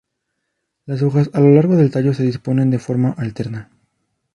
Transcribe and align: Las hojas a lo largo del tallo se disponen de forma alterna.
Las 0.87 1.03
hojas 1.03 1.29
a 1.31 1.39
lo 1.41 1.51
largo 1.51 1.75
del 1.75 1.91
tallo 1.91 2.11
se 2.15 2.23
disponen 2.23 2.71
de 2.71 2.79
forma 2.79 3.11
alterna. 3.11 3.69